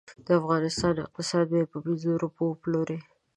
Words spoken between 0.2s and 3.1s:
د افغانستان اقتصاد به یې په پنځو روپو وپلوري.